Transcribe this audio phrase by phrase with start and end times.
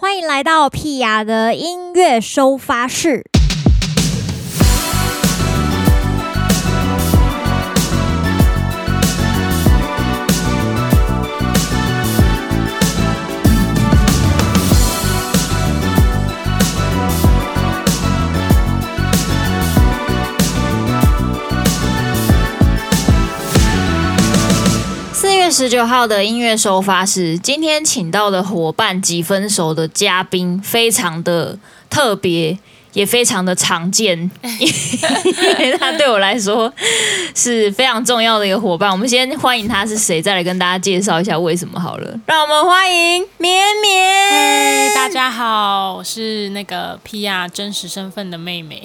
[0.00, 3.24] 欢迎来到屁雅的音乐收发室。
[25.58, 31.58] 十九号的音乐收发室，今天请到的伙伴及分手的嘉宾，非常的
[31.90, 32.56] 特别。
[32.92, 34.18] 也非常的常见，
[34.58, 34.68] 因
[35.58, 36.72] 为他对我来说
[37.34, 38.90] 是非常重要的一个伙伴。
[38.90, 42.20] 我们先欢迎他是谁，再来跟大家介绍一下为什么好了。
[42.26, 44.94] 让我们欢迎绵绵。
[44.94, 48.82] 大家好，我是那个皮亚真实身份的妹妹。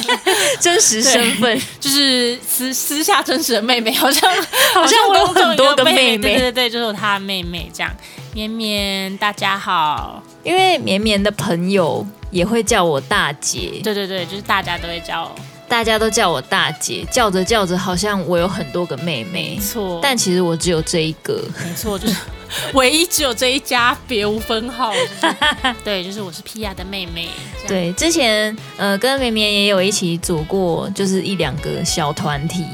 [0.60, 4.30] 真实身份就是私私下真实的妹妹，好像
[4.74, 6.18] 好像我有很多个妹妹。
[6.18, 7.92] 对对对，就是我她的妹妹这样。
[8.34, 10.22] 绵绵，大家好。
[10.42, 15.32] 因为绵绵的朋友也会叫我大姐，对对对，就是大家都会叫，
[15.68, 22.16] 大家都叫我大姐，叫着叫着好像我有很多个妹妹，没错，但其实我只有这一个，没错，就是
[22.74, 25.34] 唯一只有这一家，别无分号，就是。
[25.84, 27.28] 对，就是我是皮亚的妹妹。
[27.68, 32.66] 对，之前呃跟绵绵也有一起组过，就是一两个小团体，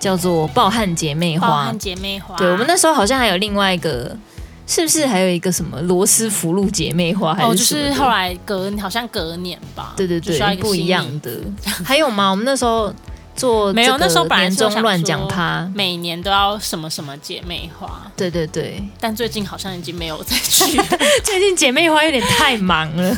[0.00, 2.36] 叫做暴汗姐妹花，暴汗姐妹花。
[2.36, 4.16] 对，我们那时候好像还有另外一个。
[4.66, 7.34] 是不是还有一个什么罗斯福路姐妹花？
[7.34, 9.92] 还是、哦、就是后来隔好像隔年吧？
[9.96, 11.30] 对对对，一不一样的。
[11.84, 12.30] 还有吗？
[12.30, 12.92] 我们那时候
[13.36, 18.10] 做没有那时候年终乱讲他，每年都要什么什么姐妹花？
[18.16, 20.80] 对对对，但最近好像已经没有再去。
[21.22, 23.16] 最近姐妹花有点太忙了，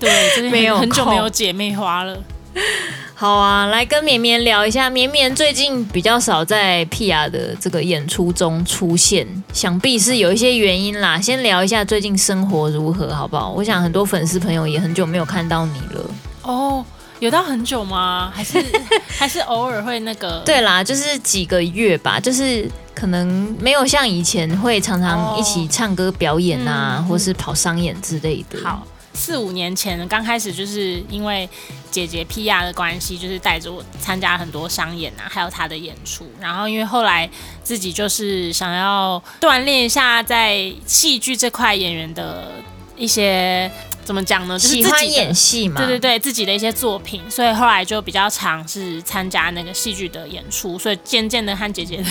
[0.00, 2.16] 对，就是没有很久没有姐妹花了。
[3.14, 4.90] 好啊，来跟绵绵聊一下。
[4.90, 11.20] 绵绵最近比较少在 PR 的这个演出中出现，想必是有一些原因啦。
[11.20, 13.50] 先聊一下最近生活如何，好不好？
[13.50, 16.10] 我想很多粉丝朋友也很久没有看到你了。
[16.42, 16.84] 哦，
[17.20, 18.30] 有到很久吗？
[18.34, 18.62] 还是
[19.06, 20.42] 还是偶尔会那个？
[20.44, 28.58] 对啦，就是几个月吧，就是可能没有像以前会常常一起唱歌表演啊，哦、或是跑商演之类的。
[28.62, 28.86] 好。
[29.16, 31.48] 四五年前刚开始，就是因为
[31.90, 32.64] 姐姐 P.R.
[32.66, 36.30] 的关系，就是带着我参加很多商演啊，还有她的演出。
[36.38, 37.28] 然后因为后来
[37.64, 42.52] 自己就是想要锻炼一下在戏剧这块演员的
[42.96, 43.70] 一些。
[44.06, 44.56] 怎么讲呢？
[44.56, 52.04] 就是喜欢演戏嘛，对对对，自己的一些作品，所以后来就比较常是参加那个戏剧的演出，所以渐渐的和姐姐的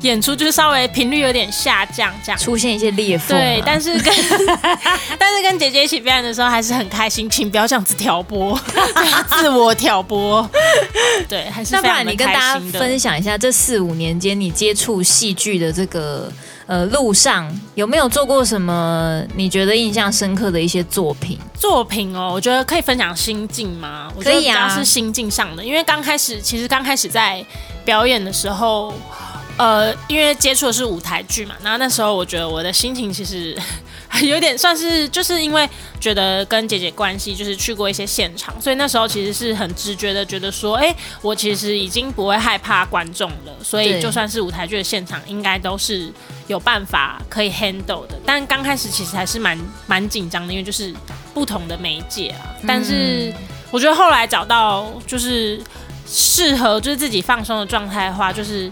[0.00, 3.38] 演出就是稍微频率有点下降，这样出现一些裂缝。
[3.38, 4.12] 对，但是跟
[5.16, 8.58] 但是跟姐姐一起表演的时候还是很开心，请不要这样子挑拨，
[9.38, 10.50] 自我挑拨。
[11.28, 12.10] 对，还是非常的开心的。
[12.10, 16.28] 那不然你跟大家分享一下这四五年间你接触戏剧的这个。
[16.66, 21.38] 呃，路上有没有做过什么你觉得印象深刻的一些作品？
[21.54, 24.12] 作品哦，我觉得可以分享心境吗？
[24.22, 27.44] 可以啊，是心境上的，因为刚开始，其实刚开始在
[27.84, 28.92] 表演的时候，
[29.56, 33.56] 呃，因为接触的是舞台剧嘛，然后那时候我觉得我的心情其实。
[34.22, 35.68] 有点算是，就是因为
[36.00, 46.10] 觉得跟姐姐关系，就是去过一些现场，所以那时候其实是很直觉的觉得说，哎，我其实已经不会害怕观众了，所以就算是舞台剧的现场，应该都是
[46.46, 48.18] 有办法可以 handle 的。
[48.24, 50.94] 但刚开始其实还是蛮蛮紧张的，因为就是
[51.34, 52.56] 不同的媒介啊。
[52.66, 53.34] 但是
[53.70, 55.60] 我觉得后来找到就是
[56.06, 58.70] 适合就是自己放松的状态的话，就是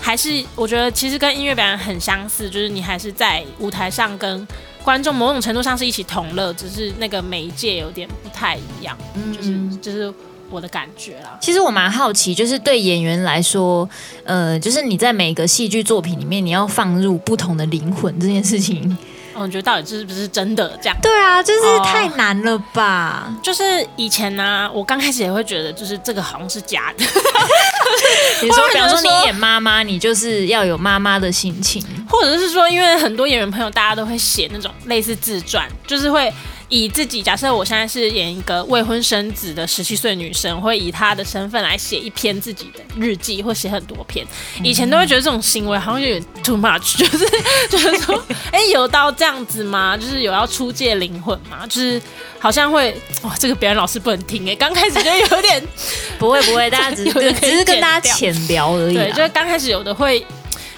[0.00, 4.46] 还是我觉得其实跟音乐表演很相似，就是你还是在舞台上跟。
[4.86, 10.14] 观众某种程度上是一起同乐，只是那个媒介有点不太一样，嗯，就是就是
[10.48, 11.36] 我的感觉啦。
[11.40, 13.88] 其实我蛮好奇，就是对演员来说，
[14.22, 18.96] 呃，就是你在每个戏剧作品里面，你要放入不同的灵魂这件事情。
[19.38, 20.96] 我觉得到底是不是真的这样？
[21.02, 23.28] 对啊，就是太难了吧？
[23.28, 27.04] 哦、就是以前呢、啊，我刚开始也会觉得，就是这个好像是假的。
[28.42, 36.32] 你说，比方说你演妈妈，你就是要有妈妈的心情，或者是说，因为很多演员朋友，大家都会写那种类似自传，就是会。
[36.68, 44.26] 以自己假设我现在是演一个未婚生子的十七岁女生，会以她的身份来写一篇自己的日记，或写很多篇。
[44.64, 47.26] 以前都会觉得这种行为好像有点 too much， 就是
[47.70, 48.20] 就是说，
[48.50, 49.96] 哎、欸，有到这样子吗？
[49.96, 51.64] 就是有要出借灵魂吗？
[51.68, 52.02] 就是
[52.40, 52.92] 好像会
[53.22, 55.62] 哇，这个表演老师不能听哎、欸，刚开始就有点
[56.18, 58.94] 不会不会，大家只 是只是跟大家浅聊而已。
[58.94, 60.26] 对，就是刚开始有的会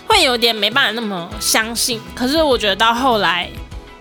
[0.07, 3.51] 会有点没办法那么相信，可是我觉得到后来。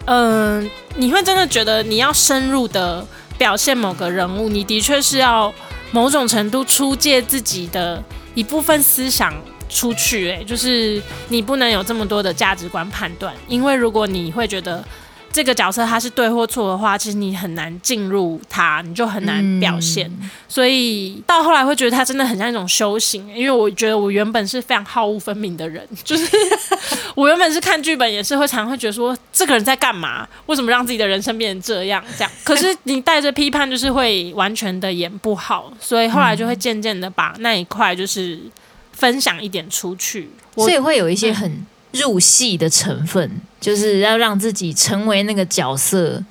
[0.08, 3.06] 嗯、呃，你会真的觉得你要深入的
[3.38, 5.54] 表现某个人物，你的确是要
[5.92, 9.34] 某种程度出借自己的一部分思想
[9.70, 14.84] 出去，哎，就是你不能有这么多的价值观判断，因为如果你会觉得
[15.32, 20.08] 这个角色他是对或错的话，其实你很难进入他，你就很难表现。
[20.22, 26.26] 嗯、所以到后来会觉得他真的很像一种修行，因为我觉得我原本是非常好恶分明的人，就是
[27.18, 30.28] 我原本是看剧本也是会常常会觉得说，这个人在干嘛？
[30.46, 32.04] 为什么让自己的人生变成这样？
[32.16, 38.40] 这样，可是你带着批判，就是会完全的演不好，所以后来就会渐渐的把那一块就是
[38.92, 41.66] 分享一点出去，所以会有一些很。
[41.94, 46.22] 入戏的成分，就是要让自己成为那个角色。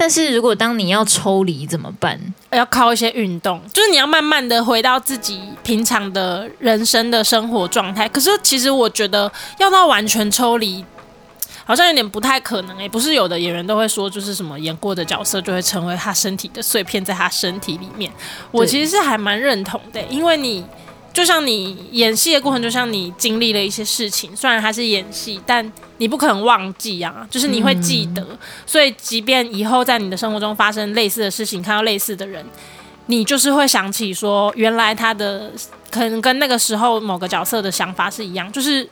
[0.00, 2.18] 但是如果当你要抽离怎么办？
[2.52, 8.08] 要靠一些运动，就是你要慢慢的回到自己平常的人生的生活状态。
[8.08, 10.82] 可是其实我觉得要到完全抽离，
[11.66, 12.78] 好像有点不太可能。
[12.78, 18.10] 诶不是有的演员都会说，就是什么演过的角色就会成为他身体的碎片，在他身体里面。
[18.50, 20.64] 我其实是还蛮认同的，因为你。
[21.12, 28.22] 就像你演戏的过程，就像你经历了一些事情，虽然还是演戏，但你不可能忘记啊，就是你会记得。
[28.22, 32.44] 嗯、所以，即便以后在你的生活中发生类似的事情，看到类似的人，
[33.06, 35.50] 你就是会想起说，原来他的
[35.90, 38.88] 可能跟那个时候某个角色的想法是一样，就是。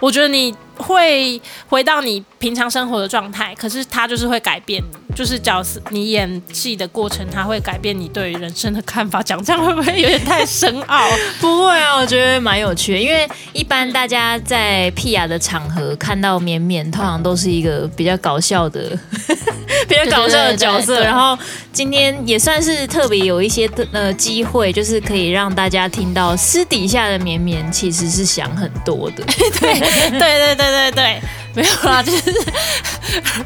[0.00, 9.22] 我觉得你会回到你平常生活的状态，可是他就是会改变你，就是角色你演戏的过程，他会改变你对于人生的看法。
[9.22, 11.08] 讲这样会不会有点太深奥？
[11.40, 18.96] 不会啊，我觉得蛮有趣的，因为一般大家在屁雅的场合看到绵绵，通常都是一个比较搞笑的、
[19.88, 21.02] 比较搞笑的角色。
[21.02, 21.36] 然后
[21.72, 29.24] 今天也算是特别有一些呃机会，就是可以让大家听到私底下的绵绵其实是想很多的。
[29.58, 29.85] 对。
[30.10, 31.20] 对对对对对，
[31.54, 32.32] 没有啦，就是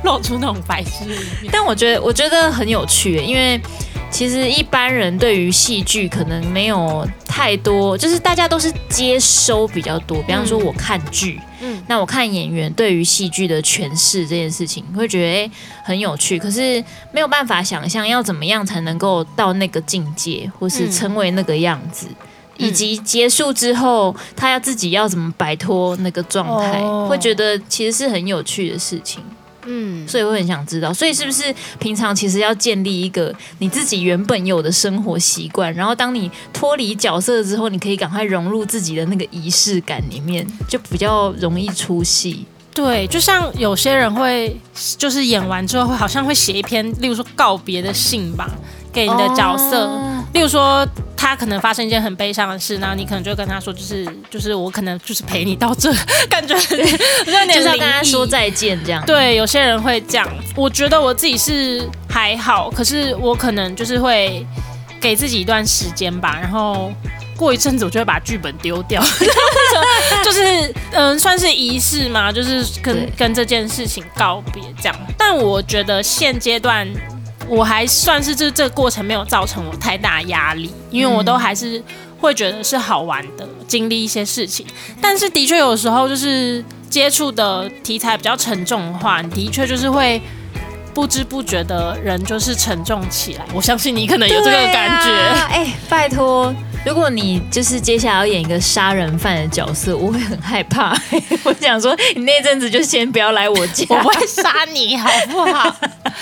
[0.03, 1.51] 露出那种白痴的一面。
[1.53, 3.61] 但我觉得我觉得很有趣，因为
[4.11, 10.21] 其实一般人对于戏剧可能没有太多，就是大家都是接收比较多。
[10.23, 15.51] 比方说，我看剧，嗯，那我看演员对于戏剧的诠释这件事情，会觉得哎
[15.85, 16.83] 很有趣，可是
[17.13, 22.09] 没有办法想象要怎么样才能够到那个境界，或是成为那个样子。
[22.61, 29.23] 以及结束之后，他要自己要怎么摆脱那个状态，哦、会觉得其实是很有趣的事情。
[29.67, 42.47] 嗯，所以我很想知道，所以是不是平常其实要建立一个你自己原本有的生活习惯，然后当你脱离角色之后，你可以赶快融入自己的那个仪式感里面，就比较容易出戏。
[42.73, 44.59] 对，就像有些人会，
[44.97, 48.49] 就是演完之后会好像会写一篇，例如说告别的信吧。
[48.93, 50.85] 给你的角色，哦、例如说
[51.23, 55.93] 他可能发生一件很悲伤的事，然后你可能就跟他说，就是就是我可能就是陪你到这，
[56.31, 59.05] 感觉 就是要跟他说再见这样。
[59.05, 60.27] 对，有些人会这样。
[60.57, 64.47] 我觉得我自己是还好，可是我可能就是会
[64.99, 66.91] 给自己一段时间吧，然后
[67.37, 69.03] 过一阵子我就会把剧本丢掉，
[70.25, 70.43] 就是
[70.93, 74.97] 嗯、呃，算是仪式嘛，就是跟跟这件事情告别这样。
[75.19, 76.89] 但我觉得现阶段。
[77.51, 81.83] 我还算是这这个过程没有造成我太大压力，因为我都还是
[82.21, 84.65] 会觉得是好玩的，经历一些事情。
[85.01, 90.23] 但是的确有时候就是接触的题材比较沉重的话，的确就是会
[90.95, 93.45] 不知不觉的人就是沉重起来。
[93.53, 95.11] 我相信你可能有这个感觉。
[95.51, 96.55] 哎、拜托。
[96.87, 100.97] 如果你就是接下来要演一个杀人犯的角色，我会很害怕。
[101.45, 105.77] 我想说，你那阵子就先不要来我家， 我不会杀你，好不好？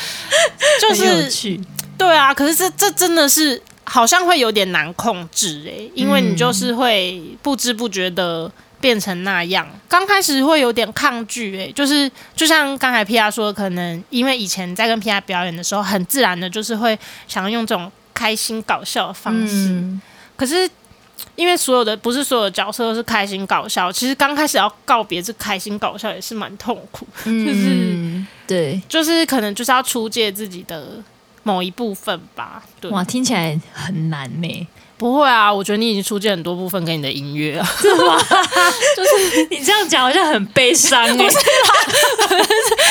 [0.83, 1.59] 就是
[1.97, 8.51] 对啊，可是这这真的是好像会有点难控制哎、欸，因为你就是会不知不觉的
[8.81, 9.67] 变成那样。
[9.89, 16.99] 刚开始会有点抗拒哎、欸，就是就像刚才 Pia 说，可能因为以前在跟 Pia 表演的时候，很自然的就是会
[17.29, 19.69] 想要用这种开心搞笑的方式。
[19.71, 20.03] 嗯
[20.39, 20.71] 可是，
[21.35, 31.03] 因为所有的不是所有的角色都是开心搞笑，其实刚开始要告别这开心搞笑也是蛮痛苦，嗯、就是对，就是可能就是要出借自己的
[31.43, 32.63] 某一部分吧。
[32.81, 34.69] 对，哇，听起来很难呢。
[34.97, 38.19] 不会啊，我觉得你已经出借很多部分给你的音乐啊，是吗？
[38.97, 41.13] 就是你这样讲好像很悲伤哎。
[41.13, 41.35] 不是啦，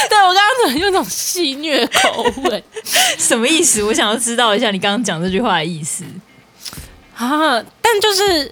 [0.09, 2.63] 对我刚刚怎么用那种戏谑口吻？
[3.17, 3.83] 什么意思？
[3.83, 6.05] 我想要知道一下你刚刚讲这句话的意思。
[7.17, 7.63] 啊！
[7.81, 8.51] 但就是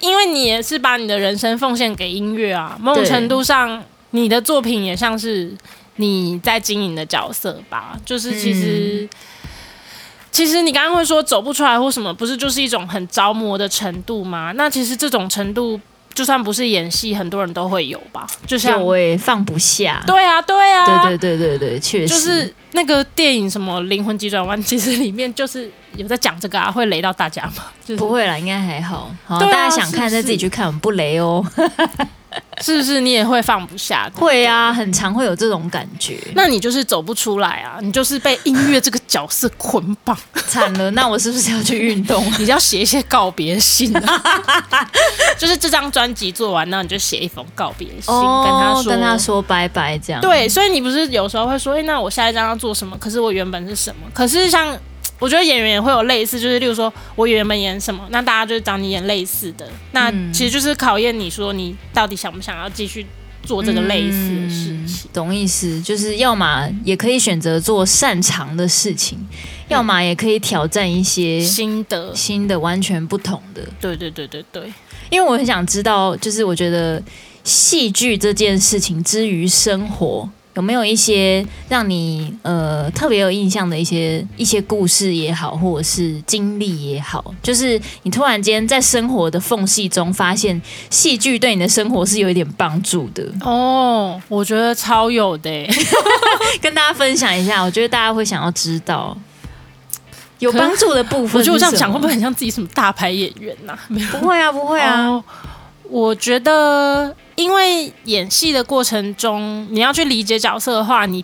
[0.00, 5.52] 因为你也是把你的人生奉献给音乐啊，某种程度上，你的作品也像是
[5.96, 7.98] 你在经营的角色吧。
[8.04, 9.08] 就是其实，嗯、
[10.30, 14.52] 其实你刚刚会说走不出来或什么，不是就是一种很着魔的程度吗？
[14.56, 15.78] 那其实这种程度，
[16.14, 18.26] 就算不是演戏，很多人都会有吧。
[18.46, 20.02] 就像我也放不下。
[20.06, 22.08] 对啊，对啊，对对对对对，确实。
[22.08, 25.70] 就是那个电影什么《灵魂急转弯》，其实里面就是。
[25.96, 27.64] 有在讲这个啊，会雷到大家吗？
[27.84, 29.10] 就是、不会啦，应该还好。
[29.26, 31.44] 好，大家想看再自己去看，我们不雷哦。
[32.62, 34.10] 是不是 你也会放不下？
[34.16, 36.18] 会啊，很常会有这种感觉。
[36.34, 40.16] 那你就是走不出来啊，你就是被音乐这个角色捆绑，
[40.48, 40.90] 惨了。
[40.92, 42.24] 那我是不是要去运动？
[42.40, 44.22] 你要写一些告别信啊？
[45.38, 50.20] 就是这张专辑做完，那你就写一封告别信，哦、跟他说，跟他说拜拜，这样。
[50.20, 52.96] 对，所以你不是有时候会说，哎、欸，那我下一张要做什么？
[52.98, 54.08] 可是我原本是什么？
[54.12, 54.76] 可是像。
[55.20, 63.06] 我觉得演员也会有类似，就是例如说，我原本演什么，那大家就找你演类似的，那其实就是考验你说你到底想不想要继续
[63.42, 65.06] 做这个类似的事情。
[65.06, 65.80] 嗯、懂意思？
[65.80, 69.36] 就是要么也可以选择做擅长的事情，嗯、
[69.68, 73.62] 要么也可以挑战一些新的、新的、完全不同的。
[73.80, 74.72] 对对对对对，
[75.10, 77.02] 因为我很想知道，就是我觉得
[77.44, 80.28] 戏剧这件事情之于生活。
[80.54, 93.24] 有没有一些让你呃特别有印象的一些一些故事也好，或者是经历也好，就是你突然间在生活的缝隙中发现戏剧对你的生活是有一点帮助的。
[93.40, 95.50] 哦，我觉得超有的，
[96.62, 99.16] 跟大家分享一下，我觉得大家会想要知道。
[100.40, 101.40] 有帮助的部分。
[101.40, 103.78] 我觉得我这样讲会不会很像自己什么大牌演员呐、啊？
[104.10, 105.24] 不会啊，不会啊，哦、
[105.94, 107.14] 我觉得。
[107.36, 111.20] 因为演戏的过程中，你要去理解角色的话，你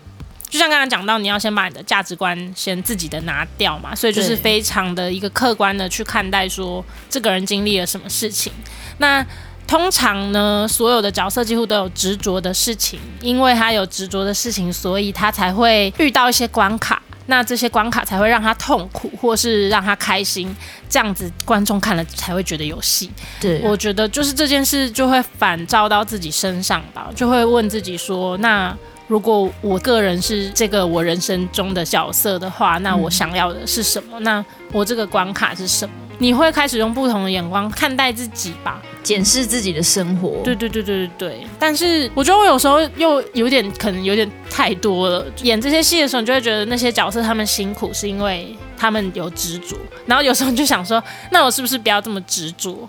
[0.48, 8.52] 就像刚刚讲到，你要先把你的价值观先自己的拿掉嘛，所以就是非常的一个客观的去看待说这个人经历了什么事情。
[8.98, 9.24] 那
[9.68, 17.00] 通常呢，所有的角色几乎都有执着的事情，因为他有执着的事情，所以他才会遇到一些关卡。
[17.30, 20.54] 那这些关卡才会让他痛苦，或是让他开心，
[20.88, 23.08] 这样子观众看了才会觉得有戏。
[23.40, 34.18] 对，我觉得就是这件事就会反照到自己身上吧，就会问自己说：那如果我个人是这个我人生中的角色的话，那我想要的是什么？
[34.18, 35.94] 嗯、那我这个关卡是什么？
[36.20, 40.40] 你会开始用不同的眼光看待自己吧，检视自己的生活。
[40.44, 41.46] 对对对对对对。
[41.58, 45.24] 但是我觉得我有时候又有点可能有点太多了。
[45.42, 49.76] 演这些戏的时候，你就会觉得那些角色他们辛苦是因为他们有执着。
[50.06, 52.88] 然后有时候你就想说， 那我是不是不要这么执着？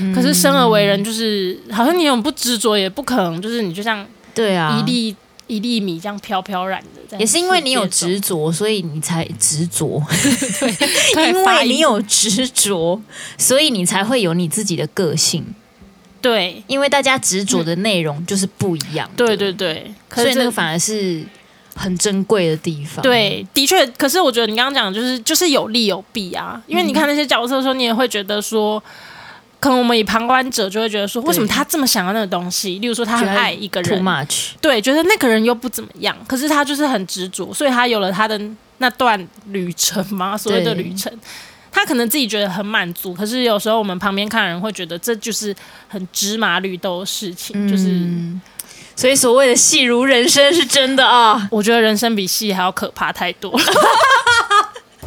[0.00, 4.04] 嗯、可是生而为人，就是好像你有不执着也不可能，就是你就像
[4.34, 7.16] 对啊一粒一粒米这样飘飘然的。
[7.18, 10.02] 也是因为你有执着，所以你才执着。
[11.14, 13.00] 对， 因为你有执着，
[13.38, 15.44] 所以你才会有你自己的个性。
[16.20, 19.08] 对，因为大家执着的内容就是不一样。
[19.16, 21.22] 对对对，所以那个反而是
[21.74, 23.00] 很珍贵的地方。
[23.02, 23.86] 对，的确。
[23.88, 26.60] 可是我觉得你刚刚讲的就是就是有利有弊啊。
[26.66, 28.82] 因为你看那些角色的时候，你也会觉得说。
[29.58, 32.78] 可能我们以旁观者就会觉得说，为什么他这么想要那个东西？
[32.78, 38.38] 例如说，他很爱一个人，too much，对，觉得那个人又不怎么样，可是他就是很执着，所以他有了他的
[38.78, 41.10] 那段旅程嘛，所谓的旅程，
[41.72, 45.54] 他可能自己觉得很满足，可是有时候我们旁边看人会觉得这就是
[45.88, 48.40] 很芝麻绿豆的事情，就是，嗯，
[48.94, 53.50] 所以所谓的戏如人生是真的啊，我觉得人生比戏还要可怕太多。
[53.52, 53.58] 了。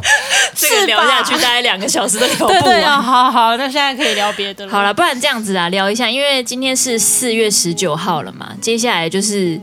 [0.54, 2.52] 这个聊下去大概两个小时都聊不完。
[2.62, 4.72] 对对哦，好好，那现在可以聊别的了。
[4.72, 9.60] 好了，不然这样子啊，聊一下，因为今天是四月十九号了嘛，接下来就是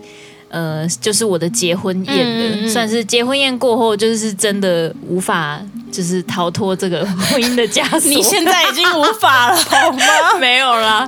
[0.50, 5.60] 呃，就是我的结婚宴了，嗯嗯嗯，算是结婚宴过后，就是真的无法
[5.92, 8.10] 就是逃脱这个婚姻的枷锁。
[8.10, 10.00] 你现在已经无法了，好吗？
[10.40, 11.08] 没有啦，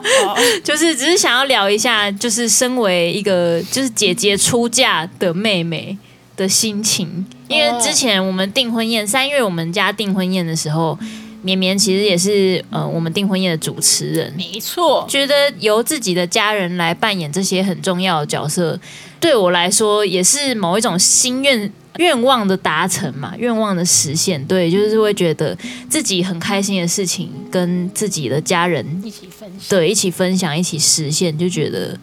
[0.64, 5.98] 就是只是想要聊一下，就是身为一个就是姐姐出嫁的妹妹
[6.40, 7.26] 的心情。
[7.50, 10.98] 因为之前我们订婚宴，三月我们家订婚宴的时候，
[11.42, 15.06] 绵绵其实也是呃我们订婚宴的主持人，没错。
[15.10, 18.80] 觉得由自己的家人来扮演这些很重要的角色，
[19.20, 24.44] 对我来说也是某一种心愿愿望的达成嘛，愿望的实现。
[24.46, 25.58] 对，就是会觉得
[25.90, 31.98] 自己很开心的事情，跟自己的家人一起分享，对，一起分享，一起实现，就觉得。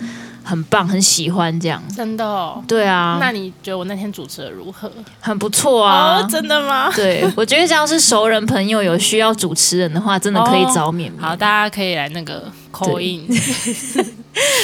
[0.47, 2.63] 很棒，很喜欢这样，真的哦。
[2.69, 4.89] 对啊，那你觉得我那天主持的如何？
[5.21, 6.21] 很不错啊。
[6.21, 6.89] 哦，真的吗？
[6.95, 11.23] 对，我觉得只要是熟人朋友有需要主持人的话，真的可以找绵绵。
[11.23, 13.27] 好，大家可以来那个 call in。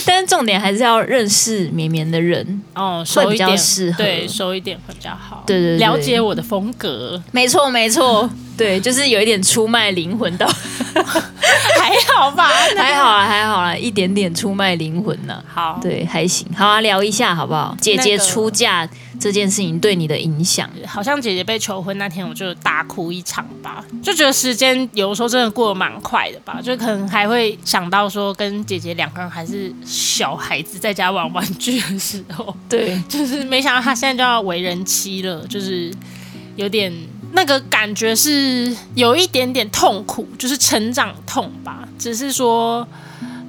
[0.04, 5.42] 但是重点还是要认识绵绵的人哦，会比较适合，对，熟一点会比较好。
[5.46, 8.28] 对对，了解我的风格，没错没错，
[8.62, 10.46] 对，就是有一点出卖灵魂的。
[11.82, 15.42] 还好吧， 还好啊，还好啊，一点点出卖灵魂呢。
[15.46, 16.46] 好，对，还行。
[16.54, 17.76] 好啊，聊一下好不好？
[17.80, 18.88] 姐姐出嫁
[19.18, 35.92] 这件事情对你的影响，好像姐姐被求婚那天，我就大哭一场吧，就觉得时间有的时候真的过得蛮快的吧，就可能还会想到说，跟姐姐两个人还是小孩子在家玩玩具的时候，对，就是没想到她现在就要为人妻了，就是
[36.54, 36.92] 有点。
[37.34, 41.88] 那个感觉是有一点点痛苦，就是成长痛吧。
[41.98, 42.86] 只是说，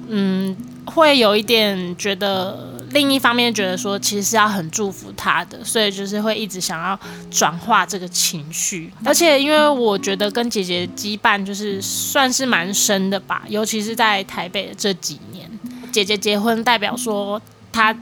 [0.08, 6.98] 嗯，会有一点觉得，另一方面觉得说，其实是要很祝福他的，所以就是会一直想要
[7.30, 8.90] 转化这个情绪。
[9.04, 15.46] 而且，因为我觉得跟姐姐羁绊就是算是蛮深的吧，尤其是在台北的这几年，
[15.92, 17.94] 姐姐结婚代表说她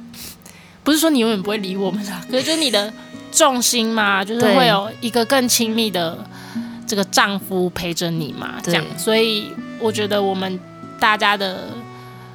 [0.85, 2.93] 不是说你永远不会理我们的，可是就是你的。
[3.33, 6.17] 重心嘛，就是会有一个更亲密的
[6.87, 8.85] 这个丈夫陪着你嘛，这样。
[8.97, 10.61] 所以我觉得我们
[11.01, 11.71] 大家的，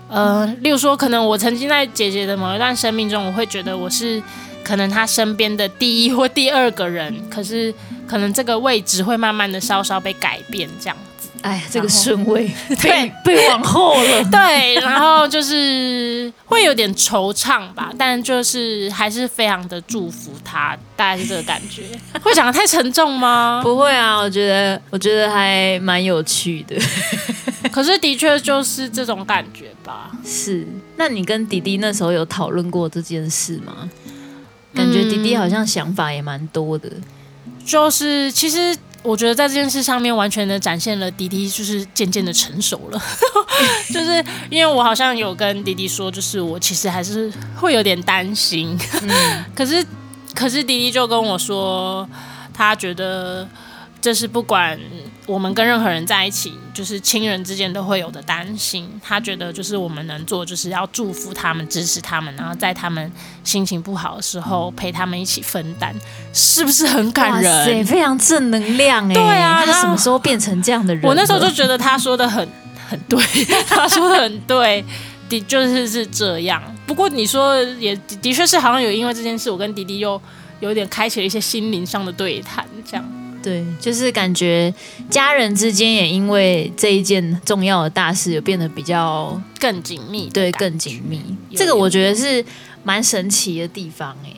[0.10, 4.22] 呃，例如说，可能我曾经在姐姐的某一段生命中，我会觉得我是
[4.64, 7.74] 可能她身边的第一或第二个人，可是
[8.08, 10.98] 可能这个位置会慢慢的稍稍被改变，这样。
[11.48, 12.52] 哎，这个顺位
[12.84, 14.24] 被被往后了。
[14.30, 21.84] 对，然后就是会有点惆怅吧，但就是还是非常的祝福他，大概是这个感觉。
[22.22, 23.62] 会讲得太沉重吗？
[23.64, 26.76] 不会啊，我觉得我觉得还蛮有趣的。
[27.72, 30.12] 可是的确就是这种感觉吧。
[30.26, 33.90] 是，那你跟弟弟那时候有讨论过这件事吗？
[34.76, 36.92] 感觉弟弟好像想法也蛮多的。
[37.66, 38.76] 就是其实。
[39.04, 43.02] 我觉得在这件事上面，完全的展现了迪迪就是渐渐的成熟了，
[43.94, 49.86] 就是因为我好像有跟迪迪说，就是我其实还是会有点担心，嗯、 可是
[50.34, 52.08] 可是迪迪就跟我说，
[52.54, 53.48] 他觉得。
[54.02, 54.80] 这是不管
[55.26, 58.90] 我们跟任何人在一起，就是亲人之间都会有的担心。
[59.04, 63.12] 他觉得就是我们能做，就是要祝福他们、支持他们，然后在他们
[63.44, 65.94] 心情不好的时候陪他们一起分担，
[66.32, 67.66] 是不是很感人？
[67.66, 69.14] 对，非常正能量哎。
[69.14, 71.04] 对啊，他什么时候变成这样的人？
[71.04, 72.48] 我那时候就觉得他说的很
[72.88, 73.20] 很对，
[73.68, 74.86] 他说的很对，
[75.28, 76.62] 的就是是这样。
[76.86, 80.22] 不过你说也的确是好像有因为这件事，我跟迪迪又
[80.62, 83.04] 有点开启了一些心灵上的对谈，这样。
[83.48, 84.74] 对，就是感觉
[85.10, 90.30] 家人之间也因为这一件重要的大事，有变得比较更紧密。
[90.34, 91.22] 对，更紧密。
[91.56, 92.44] 这个我觉得是
[92.84, 94.34] 蛮神奇的地方哎，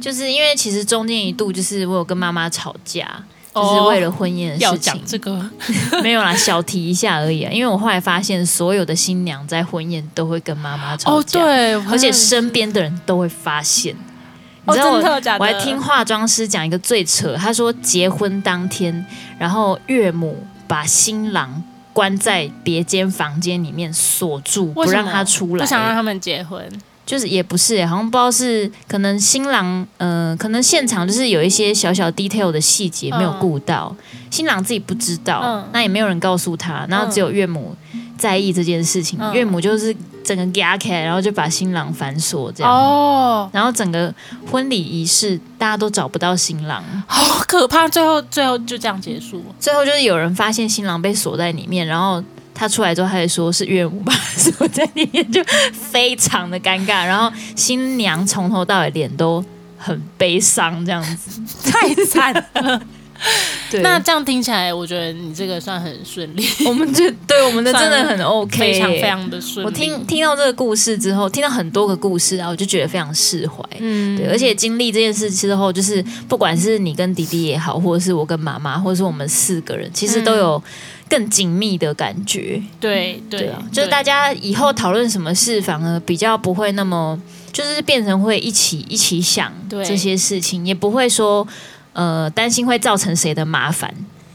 [0.00, 3.22] 就是因为其实中间一度就是我有跟妈妈吵架，
[3.54, 5.00] 就是为了婚宴的事情。
[5.06, 5.48] 这个
[6.02, 7.52] 没有啦，小提一下而已啊。
[7.52, 13.94] 因为我后来发现，所有的新娘在婚宴都会跟妈妈吵架，对，而且身边的人都会发现。
[14.70, 19.04] 你知道我，我还听化妆师讲一个最扯，他说结婚当天，
[19.38, 26.64] 然后岳母把新郎关在别间房间里面锁住，不让他出来，不想让他们结婚。
[27.06, 37.74] 就是也不是，好像不知道是可能新郎，呃，可能现场就是有一些小小 detail 的细节没有顾到，嗯、新郎自己不知道，嗯、那也没有人告诉他，然后只有岳母
[38.16, 39.94] 在意这件事情，嗯、岳母就是。
[40.24, 42.72] 整个压开，然后就把新郎反锁，这样。
[42.72, 43.48] 哦。
[43.52, 44.12] 然后整个
[44.50, 47.88] 婚礼仪式，大家都找不到新郎，好可怕。
[47.88, 49.42] 最后，最后就这样结束。
[49.58, 52.22] 最后就是有人发现新郎被锁在里面，然后
[52.54, 57.04] 他出来之后，他也说是岳母把他锁在里面，就非常的尴尬。
[57.04, 59.44] 然后新娘从头到尾脸都
[59.78, 62.80] 很悲伤，这样子， 太惨了。
[63.70, 66.44] 对那这样听起来，我觉得你这个算很顺利。
[66.66, 69.66] 我们这 对我们的真的很 OK，非常非常的顺利。
[69.66, 73.62] 我听听到这个故事之后，听到很多个故事啊，我就觉得非常释怀。
[73.78, 80.60] 嗯，对，而且经历这件事之后，就是不管是你跟弟弟也好，或者是我跟妈妈，或者是我们四个人，其实都有
[81.08, 82.60] 更紧密的感觉。
[82.80, 87.20] 对对，对啊，就是大家以后讨论什么事，反而比较不会那么，
[87.52, 91.46] 就是变成会一起一起想这些事情，也不会说。
[91.92, 93.92] 呃，担心会造成谁的麻烦？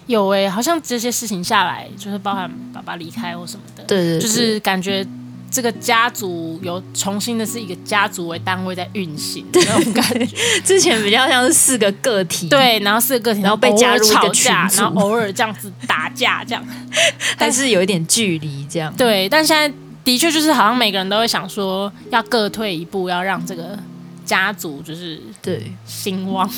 [0.07, 5.03] 有哎、欸，好像这些事情下来，就是包含爸爸离开或什么的，对，对对，就是感觉
[5.49, 10.27] 这个家族有重新的是一个家族为单位在运行的那种感觉。
[10.63, 16.63] 之前比较像是四个个体，对，然后四个个体，然后被加入一个群组，然后偶尔这样子打架，这样
[17.35, 18.93] 还是有一点距离这样。
[18.95, 23.79] 对，但现在的确就是好像每个人都会想说，要各退一步，要让这个。
[24.25, 26.49] 家族就是对兴旺，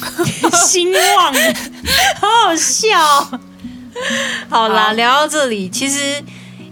[0.65, 1.33] 兴旺，
[2.21, 2.97] 好好笑。
[4.49, 6.23] 好啦，好聊到这里，其实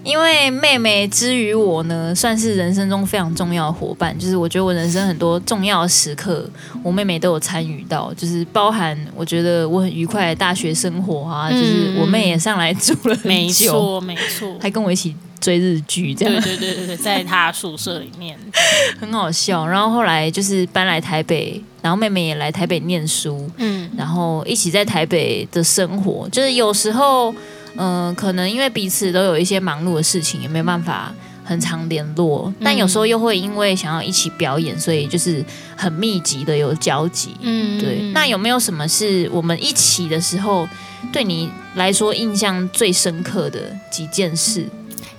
[0.04, 4.16] 因为妹妹之于我呢，算是人生中非常重要的伙伴。
[4.20, 6.48] 就是我觉得我人生很多重要的时刻，
[6.84, 15.16] 我妹妹都有参与到，就是包含我觉得我很愉快的大学生活啊，嗯、就是我妹也上来住了很久，没错没错，还跟我一起。
[15.40, 18.38] 追日剧这样，对对对对对，在他宿舍里面
[19.00, 19.66] 很好笑。
[19.68, 26.28] 然后后来就是搬来台北，然后妹妹也来台北念书，嗯，然后一起在台北的生活。
[26.30, 27.32] 就是有时候，
[27.76, 35.44] 嗯、呃，可能因为彼此都有一些忙碌的事情，也没办法，很常联络，但有时候又会因为想要一起表演，所以就是
[35.76, 37.36] 很密集的有交集。
[37.42, 38.02] 嗯，对。
[38.14, 40.68] 那有没有什么是我们一起的时候，
[41.14, 43.60] 对你来说印象最深刻的
[43.92, 44.66] 几件事？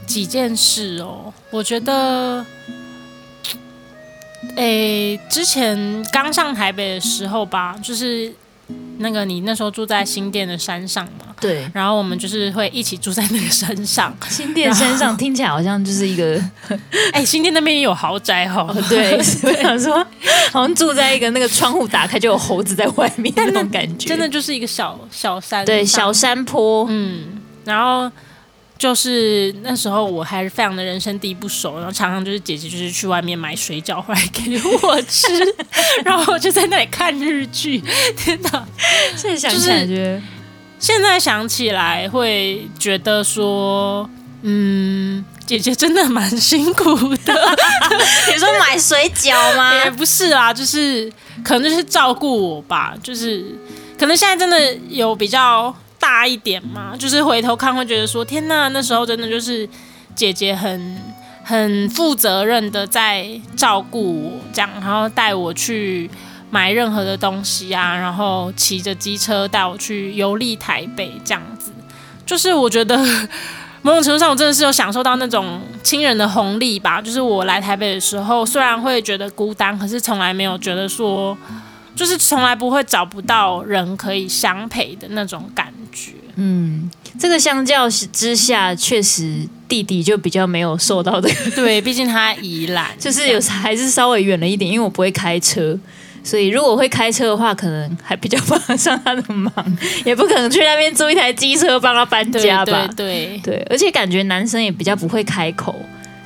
[0.06, 2.44] 几件事哦，我觉得，
[4.56, 8.32] 诶，之前刚上台北的时候吧，就是。
[8.98, 11.32] 那个你那时候住在新店的山上嘛？
[11.40, 14.12] 对，然后我们就是会一起住在那个山上。
[14.28, 16.42] 新店山上听起来好像就是一个，
[17.12, 18.84] 哎，新店那边也有豪宅哈、哦。
[18.88, 20.04] 对，我想说，
[20.50, 26.86] 好像住在一个那个窗户打开就有猴子在外面那种感觉，真的就是一个小小山，对，小山坡。
[26.88, 28.10] 嗯，然后。
[28.78, 35.28] 就是那时候我还是非常的人生地不熟，然后常常就是姐姐就是去外面买水饺回来给我吃，
[36.04, 37.82] 然后我就在那里看日剧。
[38.16, 38.66] 天哪！
[39.16, 40.22] 现在想起来觉得，
[40.78, 44.08] 现在想起来会觉得说，
[44.42, 47.56] 嗯，姐姐真的蛮辛苦的。
[48.30, 49.74] 你说买水饺吗？
[49.74, 51.10] 也不是啊，就是
[51.42, 53.42] 可能就是照顾我吧，就是
[53.98, 55.74] 可能现在真的有比较。
[55.98, 59.68] 大一点嘛，就是回头看会觉得说，天呐，那时候真的就是
[60.14, 60.96] 姐姐很
[61.42, 66.11] 很负责任的在照顾我，这样，然后带我去
[66.50, 71.72] 买任何的东西啊，然后骑着机车带我去游历台北，这样子，
[72.24, 72.96] 就是我觉得
[73.82, 77.00] 某种程度上，我真的是有享受到那种亲人的红利吧。
[77.00, 81.37] 就是我来台北的时候，虽然会觉得孤单，可是从来没有觉得说。
[81.94, 85.65] 就是从来不会找不到人可以相陪的那种感。
[86.37, 91.29] 嗯，这个相较之下，确实弟弟就比较没有受到 的。
[91.55, 95.79] 对，毕竟他宜兰，就是有还是稍微远了一点，因为我不会开车，
[96.22, 99.53] 所以如果会开车的话，可能还比较帮得上他的忙，
[100.05, 102.87] 也不可能去那边租一台机车帮他搬家吧。
[102.94, 105.75] 对对，对，对，而且感觉男生也比较不会开口。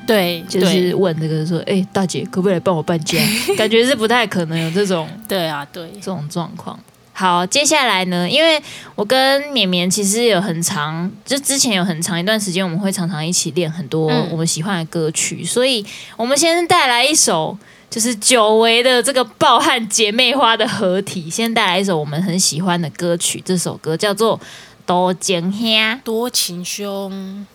[0.05, 3.17] 对，就是问这个说，哎、欸，大姐，可不可以来帮我搬家？
[3.55, 6.77] 感觉是不太可能有这种，对啊，对这种状况。
[7.21, 8.59] 好，接下来呢，因为
[8.95, 15.85] 我跟绵绵其实有很长，就之前有很长一段时间，我们会常常一起练很多我们喜欢的歌曲，嗯、所以
[16.17, 17.55] 我们先带来一首，
[17.91, 24.35] 就是久违的这个暴汗姐妹花的合体，先带来一首我们很喜欢的歌曲，这首歌叫做
[24.87, 25.61] 《多情兄》，
[26.03, 27.45] 多情兄。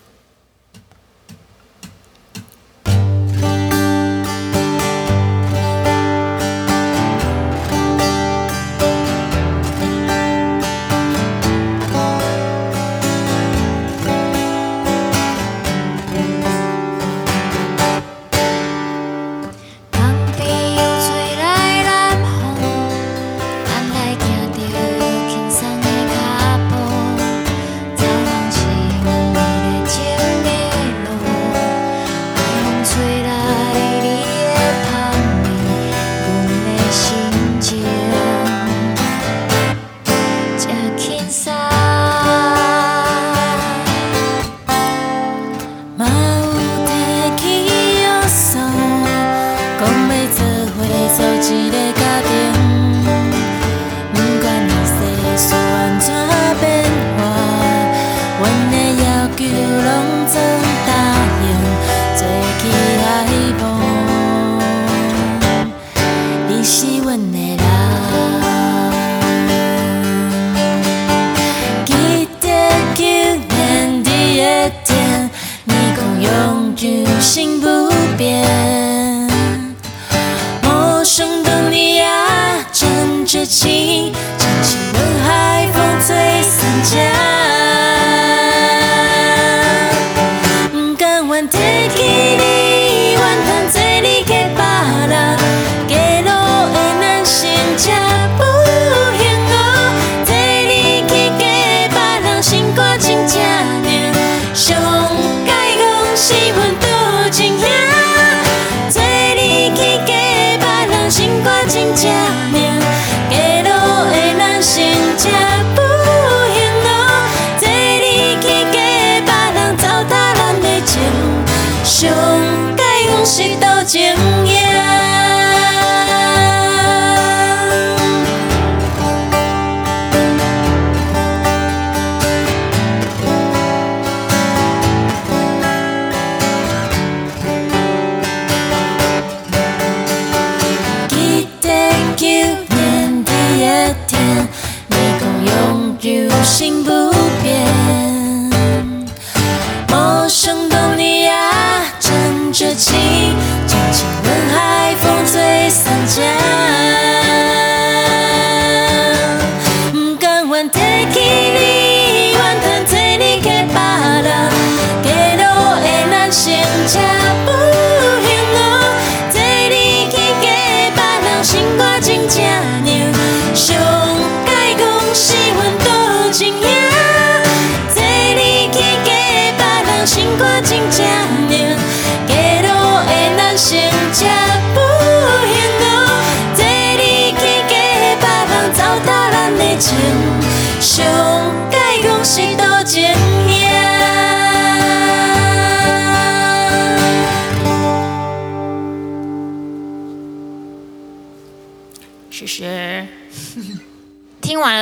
[121.99, 122.26] show.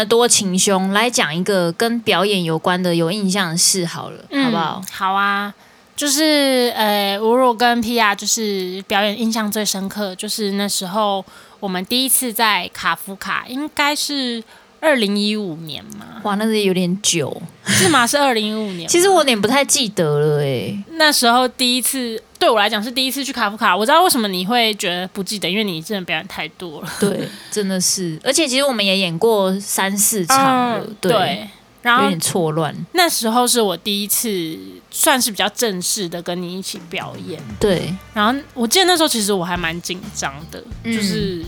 [0.06, 4.82] 多情兄，来讲一个跟表演有关的有印象的事好了，嗯、好不好？
[4.92, 5.54] 好啊。
[5.96, 11.24] 就是呃，我如果跟 Pia 就是表演印象最深刻，就是那时候
[11.62, 14.44] 我们第一次在卡夫卡，应该是
[14.86, 16.06] 二零一五年嘛。
[16.24, 18.06] 哇，那是有点久，是吗？
[18.06, 18.88] 是二零一五年。
[18.88, 20.76] 其实我有点不太记得了哎。
[20.92, 26.90] 那时候第一次对我来讲是第一次去卡夫卡，我知道为什么你会觉得不记得，因为你真的表演太多了。
[27.00, 31.12] 对，真的是，而且其实我们也演过三四场了，嗯、对。
[31.12, 31.50] 对
[31.86, 32.76] 然后有点错乱。
[32.94, 34.58] 那时候是我第一次
[34.90, 37.40] 算是比较正式的跟你一起表演。
[37.60, 37.94] 对。
[38.12, 41.46] 然后我记得那时候其实我还蛮紧张的，嗯、就是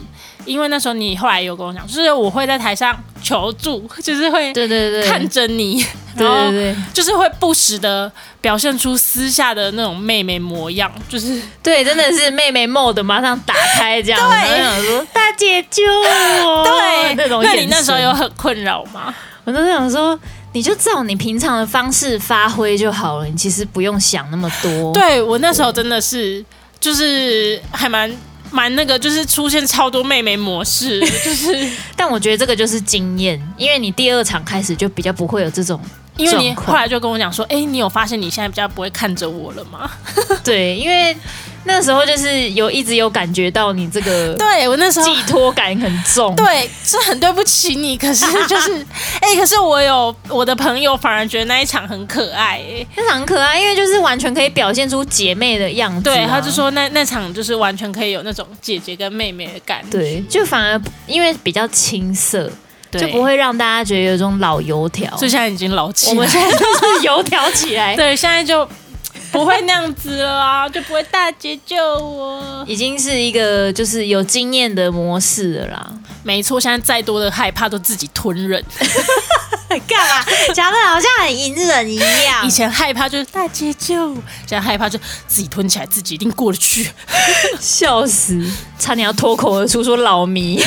[0.47, 5.85] 因为那时候你后来有跟我讲，就是我会在台上求助， 就是会对对对看着你，
[6.17, 17.43] 对对对，就是会不时的表现出私下的那种妹妹模样，就是对，真的是妹妹 mode 马上打开这样， 对，想说大姐救我，对，那种。
[17.43, 19.13] 那你那时候有很困扰吗？
[19.43, 20.19] 我都想说，
[20.53, 24.91] 你就照你平常的方式发挥就好了，你其实不用想那么多。
[24.93, 26.43] 对，我那时候真的是，
[26.79, 28.11] 就是还蛮
[28.57, 31.69] 蛮那个，就是出现超多妹妹模式， 就是。
[31.95, 35.79] 但我觉得这个就是经验，因为你第二场开始就比较不会有这种。
[36.15, 39.87] 因为你后来就跟我讲说，哎、欸，你有发现你现在比较不会看着我了吗？
[40.43, 41.15] 对，因为
[41.67, 47.97] 那时候就是有一直有感觉到你这个，对我那时候寄托感很重，对，是很对不起你。
[47.97, 48.73] 可是就是，
[49.21, 56.13] 哎、欸，可是我有我的朋友反而觉得那一场很可爱、欸，哎，那场很可爱，因为就是完全可以表现出姐妹的样子、啊。
[56.13, 62.49] 对，他就说那那场就是完全可以有那种姐姐跟妹妹的感觉，对，就反而因为比较青涩。
[62.89, 67.93] 就不会让大家觉得有一种老油条，所以现在已经老起来，我们现在就是油条起来。
[67.97, 68.67] 对，现在就
[69.37, 75.91] 不会那样子了啊，就不会大姐救我，已经是一个就是有经验的模式了啦。
[76.23, 78.63] 没错，现在再多的害怕都自己吞忍。
[79.87, 80.25] 干嘛？
[80.53, 82.45] 讲的好像很隐忍一样。
[82.45, 84.13] 以前害怕就是大姐救，
[84.45, 86.89] 现在害怕就自己吞起来，自己一定过得去。
[87.59, 88.41] 笑死，
[88.79, 90.57] 差点要脱口而出说老迷，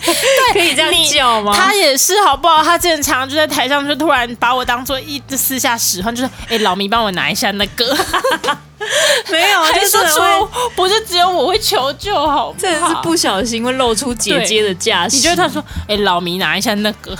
[0.52, 1.54] 可以这样叫吗？
[1.56, 2.62] 他也是好不好？
[2.62, 7.96] 他之前常常就在台上就突然把我当做一私下使唤，就是哎、欸、老迷帮我拿一下那个。
[9.30, 12.54] 没有，就是说不是只有我会求救，好？
[12.58, 15.16] 真的是不小心会露出姐姐的架势。
[15.16, 17.16] 你觉得他说哎、欸、老迷拿一下那个？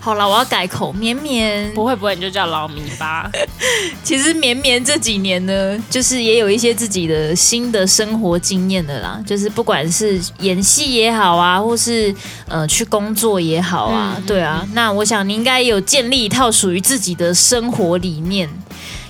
[0.00, 3.30] 好了，我要改口，绵绵不会不会，你就叫老米吧。
[4.02, 9.22] 其实绵绵这几年呢，就是也有一些自己的新的生活经验的啦。
[9.26, 12.14] 就是不管是演戏也好啊，或是
[12.48, 14.66] 呃去工作也好啊，嗯、对啊。
[14.72, 18.48] 那我想你应该有建立一套属于自己的生活理念。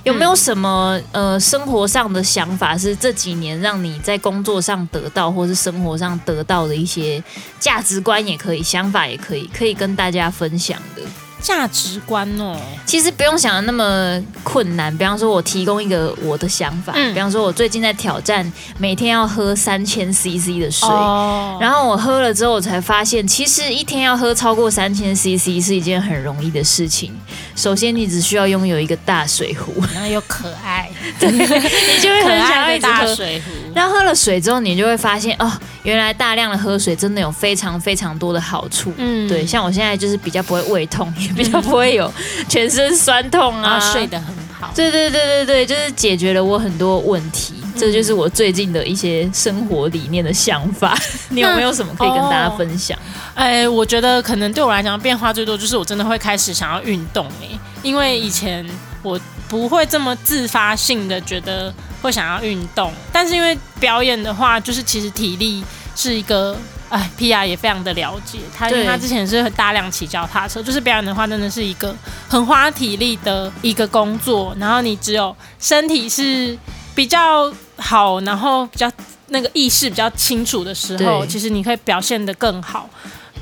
[0.04, 7.22] 有没有什么呃生活上的想法是这几年让你在工作上得到，或是生活上得到的一些
[7.58, 11.02] 价值观也可以，想法也可以，可以跟大家分享的？
[11.42, 14.94] 价值观哦，其实不用想的那么困难。
[14.98, 16.92] 比方说，我提供一个我的想法。
[16.94, 27.10] 嗯、比方说，我最近在挑战每天要喝三千 CC 的水，哦、然后我喝了之后，我才发现，其实一天要喝超过三千 CC 是一件很容易的事情。
[27.56, 33.50] 首先，你只需要拥有一个大水壶，然后又可爱，对，你就会很想要一大水壶。
[33.74, 35.50] 然后喝了水之后，你就会发现，哦，
[35.82, 38.92] 原来大量的喝水真的有非常非常多的好处。
[38.96, 41.12] 嗯，对，像我现在就是比较不会胃痛。
[41.18, 42.12] 也比较不会有
[42.48, 44.72] 全身酸痛啊，睡得很好。
[44.74, 47.59] 对对对对对，就是解决了我很多问题。
[47.74, 50.96] 嗯、这就是我最近的一些生活理念的想法。
[51.30, 52.98] 你有没有什么可以跟大家分享？
[53.34, 58.68] 哎、哦欸，我觉得可能对我来讲变化最多就是我真的会开始想要运动哎、欸，因为以前
[59.02, 66.56] 我不会这么自发性的觉得会想要运动，但是因为表演的话，就是其实体力是一个。
[66.90, 71.94] 哎，Pia 也非常的了解他，因为他之前是很大量骑脚踏车，就是表演的话，真的是一个
[72.28, 74.52] 很花体力的一个工作。
[74.58, 76.58] 然后你只有身体是
[77.00, 78.92] 比较好，然后比较
[79.28, 82.90] 那个意识比较清楚的时候，其实你可以表现得更好。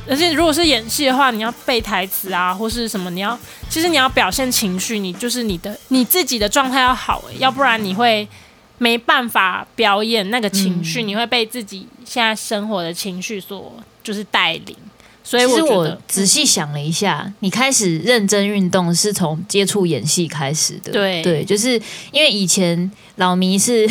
[0.08, 3.36] 而且如果是演戏的话，你要背台词啊，或是什么，你要
[3.68, 8.28] 其实你要表现情绪，你就是你的你自己的状态要好，欸，要不然你会。
[8.80, 14.76] 没办法表演那个情绪，嗯、你会被自己现在生活的情绪所就是带领，
[15.28, 20.90] 所以我其实我仔细想了一下，你开始认真运动是从接触演戏开始的。
[20.90, 21.78] 对对，就是
[22.12, 23.86] 因为以前老迷是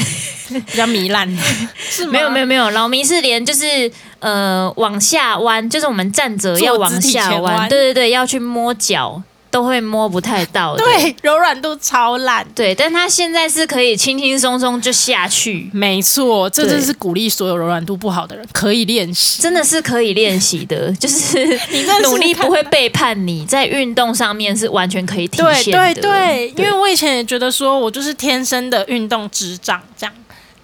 [0.48, 1.30] 比较糜烂，
[1.78, 9.22] 是吗没有没有没有，老迷是连就是呃往下弯，就是我们站着要往下弯，对对对，要去摸脚
[9.58, 10.84] 都会摸不太到的。
[10.84, 12.46] 对柔软度超烂。
[12.54, 19.42] 对，但他现在是可以轻轻松松就下去，没错，这对真是鼓励所有柔软度不好的人可以练习。
[19.42, 21.60] 真的是可以练习的， 就是
[22.04, 26.02] 努力不会背叛你，在运动上面是完全可以体对现的。
[26.02, 30.14] 对对，因为我以前也觉得说我就是天生的运动智障这样，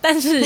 [0.04, 0.46] 但是 你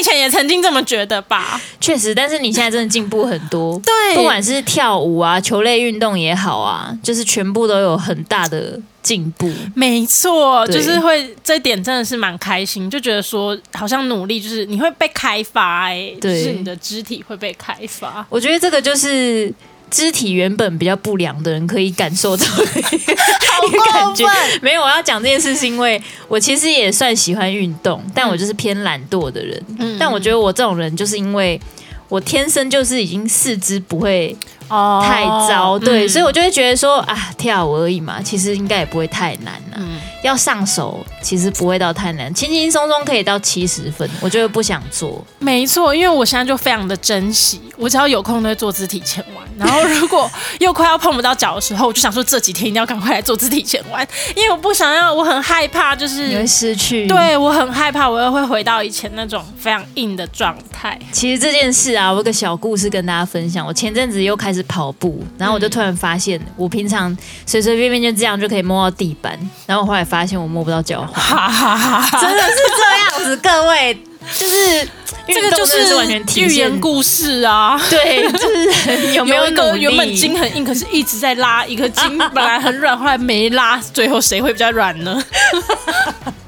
[0.00, 1.60] 以前也曾经这么觉得吧？
[1.78, 3.78] 确实，但是你现在真的进步很多。
[3.84, 9.52] 对不管是跳舞啊、球类运动也好啊，就是全部都有很大的进步。
[9.74, 18.24] 没错，就是会这点真的是蛮开心，就觉得说好像努力就是你会被开发、欸，哎，就是你的肢体会被开发。
[18.30, 19.52] 我觉得这个就是
[19.90, 24.24] 肢体原本比较不良的人可以感受到 的一个感觉。
[24.62, 29.62] 没有，我要讲这件事是因为我其实也算喜欢运动，但我就是偏懒惰的人。
[29.78, 31.60] 嗯但我觉得我这种人就是因为
[32.08, 34.34] 我天生就是已经四肢不会
[34.70, 39.76] 哦太糟，对，嗯所以我就会觉得说啊，跳舞而已嘛，其实应该也不会太难啊。
[39.76, 45.24] 嗯要上手其实不会到太难，轻轻松松可以到七十分，我就会不想做。
[45.38, 49.46] 没错，因为我现在就非常的珍惜，我只要有空都会做肢体前弯。
[49.58, 54.06] 然后如果又快要碰不到脚的时候，我就想说这几天一定要赶快来做肢体前弯，
[54.36, 60.98] 因为我不想要，我很害怕，就是你会失去。，对我很害怕，我又会回到以前那种非常硬的状态。
[61.12, 63.66] 其实这件事啊，我有个小故事跟大家分享。
[63.66, 72.20] 我前阵子又开始跑步，然后我就突然发现，我平常随随便便就这样就可以摸到地板，然后我后来发现我摸不到脚踝，哈哈哈哈！
[72.20, 73.94] 真的是这样子，各位，
[74.38, 74.88] 就是
[75.26, 77.80] 这个就是完全体寓言故事啊。
[77.88, 85.22] 对，就是有没有有一个原本筋很硬，可是一直在拉一个筋，本来很软，后来没拉，最后谁会比较软呢？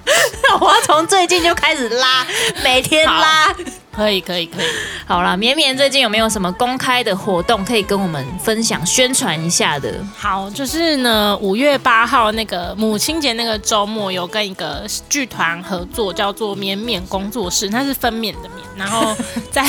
[0.61, 2.27] 我要从最近就开始拉，
[2.63, 3.55] 每天拉。
[3.95, 4.67] 可以，可以，可以。
[5.07, 9.93] 好啦，绵绵最近有没有什么公开的活动可以跟我们分享、宣传一下的？
[10.17, 19.15] 好，就是呢，五月八号那个母亲节那个周末，有跟一个剧团合作，叫做绵绵工作室，它是分娩的绵，然后
[19.53, 19.63] 在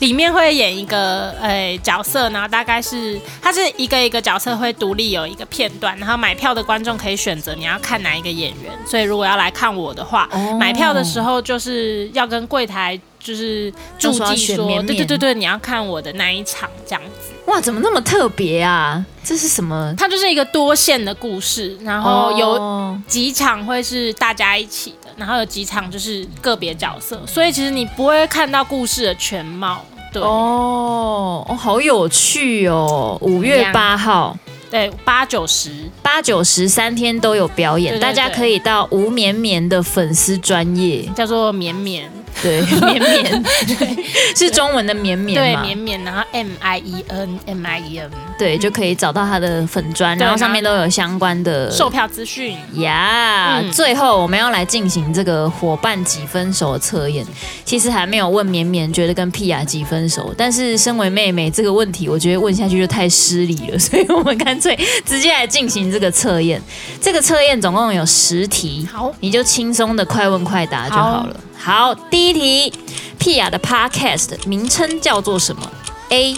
[0.00, 17.32] 里面会演一个呃角色，然后大概是它是一个一个角色会独立有一个片段，然后买票的观众可以选择你要看哪一个演员，所以如果要来看我的话，哦买票的时候就是要跟柜台就是注记就说对对对对，你要看我的那一场这样子。
[17.46, 19.04] 哇，怎么那么特别啊？
[19.24, 19.92] 这是什么？
[19.98, 29.84] 它就是一个多线的故事，然后有哦几场会是大家一起的，然后有几场就是个别角色，所以其实你不会看到故事的全貌。
[30.12, 33.18] 对，哦哦，好有趣哦！
[33.20, 34.36] 五月八号、
[34.70, 42.10] 对，八九十，八九十三天都有表演，对对大家可以到吴绵绵的粉丝专业，叫做绵绵，
[42.42, 43.42] 对， 绵绵，
[43.78, 44.04] 对。
[44.36, 52.56] 是中文的绵绵对，绵绵，然后 M I E N M I E N，对，就可以找到他的粉砖，然后上面都有相关的售票资讯。
[52.74, 53.60] 呀。
[53.60, 57.24] 嗯最后我们要来进行这个伙伴几分熟的测验。
[57.64, 66.60] 其实还没有问绵绵觉得跟屁雅几分熟，但是身为妹妹这个问题，我觉得问下去就太失礼了， 所以我们干脆直接来进行这个测验。
[67.00, 71.36] 这个测验总共有十题，好，你就轻松的快问快答就好了。
[71.58, 72.72] 好，第一题，
[73.18, 75.70] 屁雅的 Podcast 名称叫做什么
[76.10, 76.36] ？A.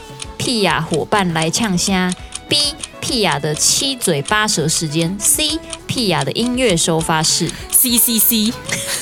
[0.48, 2.10] 屁雅伙伴来呛虾
[2.48, 2.56] ，B.
[3.00, 5.58] 屁雅的七嘴八舌时间，C.
[5.86, 7.50] 屁雅的音乐收发室。
[7.70, 8.50] C C C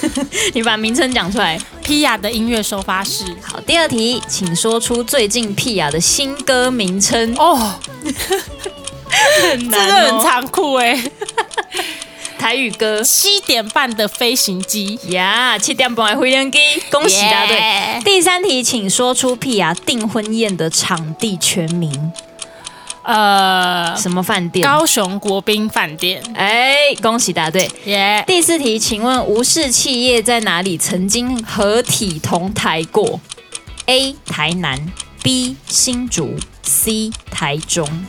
[0.54, 1.56] 你把名称讲出来。
[1.84, 3.22] 屁雅的音乐收发室。
[3.40, 7.32] 好，第二题，请说出最近屁雅的新歌名称。
[7.38, 7.74] 哦，
[9.40, 11.00] 很真的很残酷哎！
[12.46, 16.58] 台语歌七点半的飞行机，呀，七点半的飞行机，
[16.92, 17.56] 恭喜答对。
[17.56, 22.12] Yeah 第三题，请说出屁雅订婚宴的场地全名，
[23.02, 24.64] 呃，什么饭店？
[24.64, 27.68] 高雄国宾饭店，哎，恭喜答对。
[27.86, 33.20] 耶、第四题，请问吴氏企业在哪里曾经合体同台过
[33.86, 34.14] ？A.
[34.24, 35.56] 台南，B.
[35.66, 37.10] 新竹，C.
[37.28, 38.06] 台中。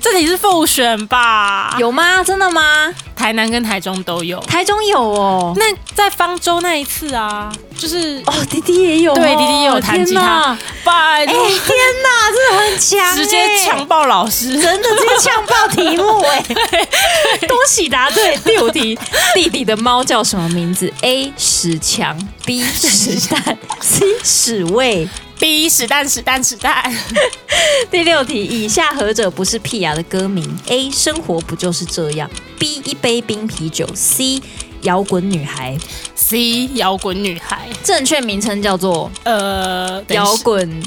[0.00, 1.76] 这题是复选吧？
[1.78, 2.22] 有吗？
[2.24, 2.92] 真的吗？
[3.14, 4.40] 台南跟台中都有。
[4.40, 5.52] 台中有哦。
[5.56, 16.42] 那在方舟那一次啊，就是哦，弟弟也有哦，对弟弟也有弹吉他拜哎，天哪，真的很强，直接呛爆老师，真的直接呛爆题目哎！
[17.46, 18.36] 恭喜答对。
[18.38, 18.98] 第五题，
[19.34, 21.30] 弟弟的猫叫什么名字？A.
[21.36, 22.62] 史强，B.
[22.62, 24.06] 史蛋，C.
[24.24, 25.06] 史卫
[25.40, 26.84] B 屎蛋屎蛋屎蛋。
[27.90, 30.90] 第六题，以下何者不是屁雅的歌名？A.
[30.90, 32.82] 生活不就是这样？B.
[32.84, 33.88] 一杯冰啤酒。
[33.94, 34.42] C.
[34.82, 35.78] 摇滚女孩。
[36.14, 36.66] C.
[36.74, 37.66] 摇滚女孩。
[37.82, 40.82] 正确名称叫做呃摇滚。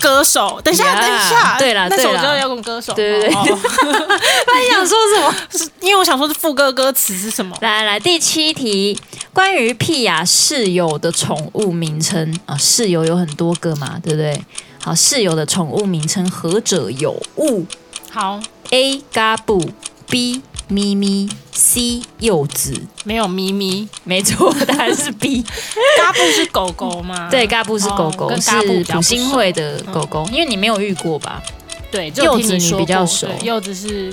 [0.00, 3.34] 歌手，等一下，yeah, 等一下，对了，那首叫摇滚歌手，对对对。
[3.34, 3.42] 他
[4.70, 5.34] 想说什么？
[5.80, 7.56] 因为我想说，是副歌歌词是什么？
[7.60, 8.98] 来来来，第七题，
[9.32, 14.40] 关于屁雅室友的宠物名称啊，室友有很多个嘛，对不对？
[14.82, 17.66] 好，室友的宠物名称何者有物？
[18.10, 18.40] 好
[18.70, 19.70] ，A 嘎布
[20.08, 20.42] ，B。
[20.68, 25.42] 咪咪，C 柚子没有咪咪，没错，答案是 B。
[25.96, 27.28] 嘎布是狗狗吗？
[27.30, 31.42] 对，嘎布是狗狗，哦、是普星会的狗狗，嗯，因为你没有遇过吧？
[31.90, 34.12] 对，柚子你比较熟，柚子是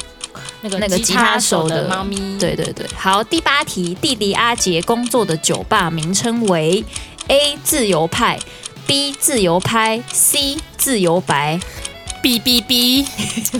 [0.61, 2.15] 那个那个吉他手的猫咪。
[2.39, 6.83] 对对对，好，第八题，弟弟阿杰工作的酒吧名称为
[7.27, 8.39] A 自由派
[8.87, 11.59] ，B 自由拍，C 自由白。
[12.25, 13.05] 哔哔哔，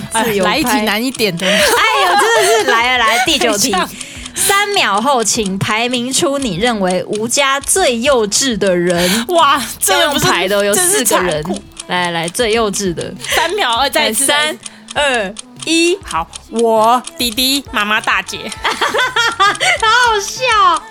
[0.41, 1.45] 来一题难一点的。
[1.45, 3.71] 哎呦，真的是来了来了，第九题，
[4.33, 9.25] 三秒后请排名出你认为吴家最幼稚的人。
[9.27, 11.43] 哇，这用排的有四个人。
[11.85, 13.13] 来来来，最幼稚的。
[13.29, 14.57] 三秒二，再三
[14.95, 15.35] 二
[15.65, 20.81] 一，好，我弟弟妈妈大姐， 好好笑。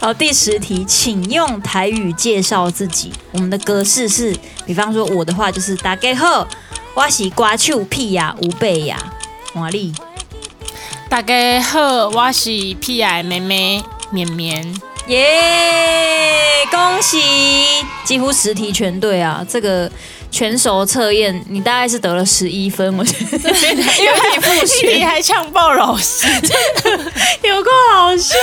[0.00, 3.12] 好，第十题，请用台语介绍自己。
[3.32, 6.48] 我们的格式是，比方说我的话就是大家好。
[6.92, 8.98] 我是歌手屁呀吴贝雅，
[9.54, 9.92] 华丽。
[11.08, 14.62] 大家好，我是屁雅妹妹绵绵。
[15.06, 17.22] 耶，恭喜！
[18.04, 19.44] 几乎十题全对啊！
[19.48, 19.90] 这个
[20.32, 23.38] 全熟测验，你大概是得了十一分，我觉得。
[23.38, 26.50] 因为你复习， 你还呛爆老师，真
[26.98, 27.12] 的
[27.48, 28.34] 有够好笑。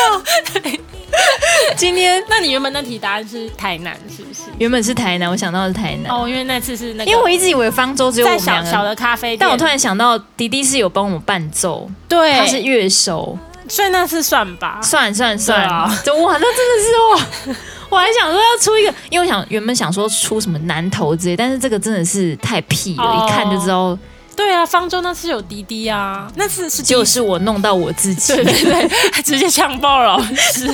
[1.75, 4.41] 今天，那你原本那题答案是台南，是不是？
[4.57, 6.11] 原本是台南，我想到的是台南。
[6.11, 13.37] 哦，因为那次是那个，因为我一直以为方舟只有我们两个在小小的咖啡店，但我突然想到迪迪是有帮我们伴奏，对，他是乐手，
[13.67, 15.83] 所以那次算吧，算算算啊！
[15.85, 17.55] 哇，那真的是哇！
[17.89, 23.97] 我还想说要出一个，因为我想原本想说出什么南投之类，但是这个真的是太屁了，哦、一看就知道。
[24.37, 30.67] 对啊，方舟那次有滴滴啊，那次是就是我弄到我自己， 对对对，还直接呛爆老师，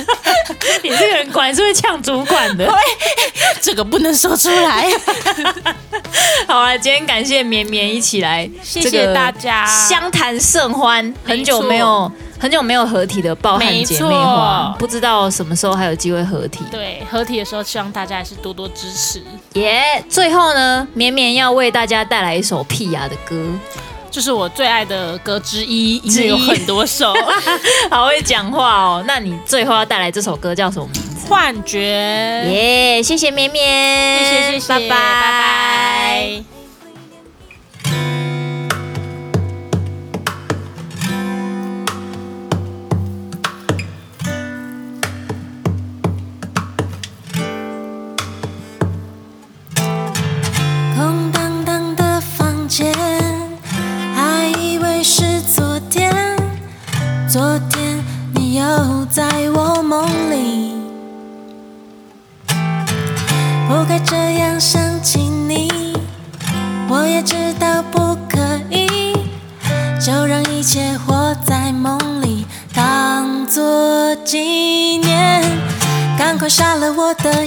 [0.82, 2.70] 你这个人果然是会呛主管的，
[3.62, 4.86] 这个不能说出来。
[6.46, 12.12] 好啊，今天感谢绵绵一起来，谢谢大家，相谈甚欢，很久没有。
[12.44, 16.62] 很久没有合体的暴汗姐妹花，不知道什么时候还有机会合体。
[16.70, 19.22] 对，合体的时候希望大家还是多多支持。
[19.54, 20.04] 耶、yeah！
[20.10, 23.46] 最后呢，绵绵要为大家带来一首屁雅的歌，
[24.10, 27.14] 就是我最爱的歌之一，因为有很多首，
[27.90, 29.02] 好会讲话哦。
[29.06, 31.26] 那你最后要带来这首歌叫什么名字？
[31.26, 31.80] 幻觉。
[31.80, 33.02] 耶、yeah！
[33.02, 36.53] 谢谢绵绵，谢谢谢谢，拜拜拜拜。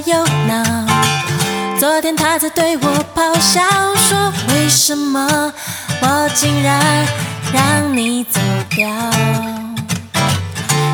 [0.08, 0.64] 右脑。
[1.78, 3.62] 昨天他在对我咆哮，
[3.96, 5.54] 说为什么
[6.02, 7.06] 我竟然
[7.54, 8.40] 让你走
[8.70, 8.90] 掉？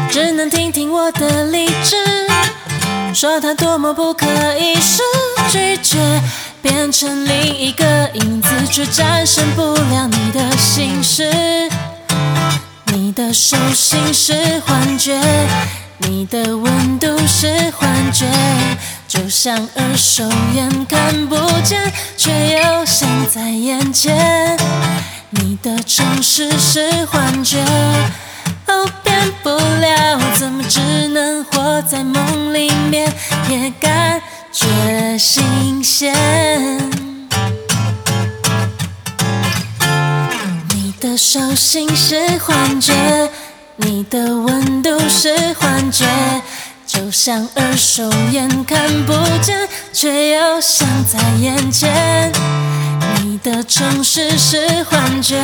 [0.09, 1.95] 只能听听我的理智，
[3.13, 4.25] 说他多么不可
[4.57, 5.03] 一世，
[5.51, 5.99] 拒绝
[6.63, 11.69] 变成另一个影子，却战胜不了你的心事。
[12.87, 15.21] 你的手心是幻觉。
[15.99, 17.47] 你的温度是
[17.77, 18.25] 幻觉，
[19.13, 21.79] 就像二手烟看不见，
[22.17, 24.57] 却又像在眼前。
[25.29, 27.63] 你的城市是幻觉，
[28.65, 33.13] 哦，变不了，怎么只能活在梦里面，
[33.51, 34.19] 也感
[34.51, 34.65] 觉
[35.19, 36.11] 新鲜。
[40.69, 42.95] 你的手心是幻觉。
[43.75, 46.05] 你的温度是幻觉，
[46.93, 52.31] 就像二手烟看不见，却又像在眼前。
[53.23, 55.43] 你的城市是幻觉，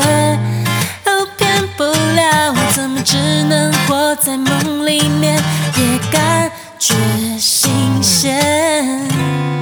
[1.04, 5.42] 都，骗不了我，怎么只能活在梦里面，
[5.76, 6.94] 也感觉
[7.40, 7.72] 新
[8.04, 9.59] 鲜。